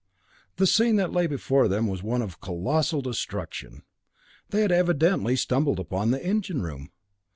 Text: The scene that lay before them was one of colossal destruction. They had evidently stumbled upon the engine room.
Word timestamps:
The 0.55 0.65
scene 0.65 0.95
that 0.95 1.11
lay 1.11 1.27
before 1.27 1.67
them 1.67 1.85
was 1.85 2.01
one 2.01 2.23
of 2.23 2.41
colossal 2.41 3.03
destruction. 3.03 3.83
They 4.49 4.61
had 4.63 4.71
evidently 4.71 5.35
stumbled 5.35 5.79
upon 5.79 6.09
the 6.09 6.25
engine 6.25 6.63
room. 6.63 6.89